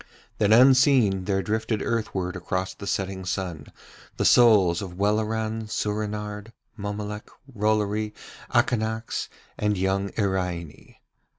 Then 0.39 0.51
unseen 0.51 1.25
there 1.25 1.43
drifted 1.43 1.83
earthward 1.83 2.35
across 2.35 2.73
the 2.73 2.87
setting 2.87 3.23
sun 3.23 3.67
the 4.17 4.25
souls 4.25 4.81
of 4.81 4.97
Welleran, 4.97 5.67
Soorenard, 5.69 6.53
Mommolek, 6.75 7.29
Rollory, 7.53 8.11
Akanax, 8.51 9.27
and 9.59 9.77
young 9.77 10.09
Iraine. 10.17 10.95